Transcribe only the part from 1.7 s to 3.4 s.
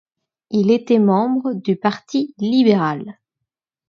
Parti libéral.